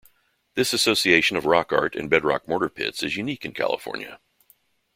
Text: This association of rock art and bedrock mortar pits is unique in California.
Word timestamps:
This 0.55 0.73
association 0.73 1.37
of 1.37 1.45
rock 1.45 1.71
art 1.71 1.95
and 1.95 2.09
bedrock 2.09 2.47
mortar 2.47 2.69
pits 2.69 3.03
is 3.03 3.15
unique 3.17 3.45
in 3.45 3.53
California. 3.53 4.19